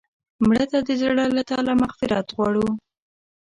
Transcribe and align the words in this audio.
مړه 0.47 0.65
ته 0.71 0.79
د 0.87 0.89
زړه 1.01 1.23
له 1.35 1.43
تله 1.49 1.73
مغفرت 1.81 2.27
غواړو 2.35 2.65